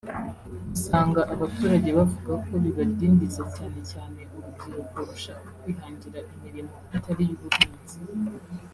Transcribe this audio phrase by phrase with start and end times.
[0.75, 7.97] usanga abaturage bavuga ko bibadindiza cyane cyane urubyiruko rushaka kwihangira imirimo itari iy’ubuhinzi